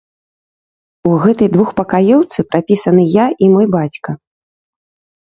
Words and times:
У 1.09 1.11
гэтай 1.23 1.49
двухпакаёўцы 1.55 2.39
прапісаны 2.53 3.03
я 3.17 3.27
і 3.47 3.51
мой 3.57 3.67
бацька. 3.77 4.15